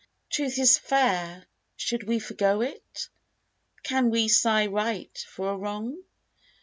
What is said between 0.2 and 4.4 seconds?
Truth is fair; should we forego it? Can we